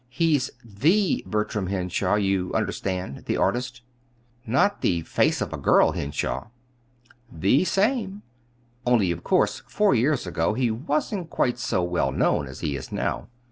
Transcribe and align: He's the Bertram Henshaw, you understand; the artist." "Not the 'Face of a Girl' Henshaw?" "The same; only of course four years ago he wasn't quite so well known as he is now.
He's 0.09 0.49
the 0.65 1.23
Bertram 1.27 1.67
Henshaw, 1.67 2.15
you 2.15 2.51
understand; 2.55 3.25
the 3.25 3.37
artist." 3.37 3.83
"Not 4.47 4.81
the 4.81 5.01
'Face 5.01 5.41
of 5.41 5.53
a 5.53 5.57
Girl' 5.57 5.91
Henshaw?" 5.91 6.47
"The 7.31 7.65
same; 7.65 8.23
only 8.83 9.11
of 9.11 9.23
course 9.23 9.61
four 9.67 9.93
years 9.93 10.25
ago 10.25 10.55
he 10.55 10.71
wasn't 10.71 11.29
quite 11.29 11.59
so 11.59 11.83
well 11.83 12.11
known 12.11 12.47
as 12.47 12.61
he 12.61 12.75
is 12.75 12.91
now. 12.91 13.27